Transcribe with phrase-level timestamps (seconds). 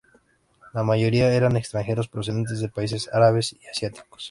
[0.73, 4.19] La mayoría eran extranjeros procedentes de países árabes y asiáticos.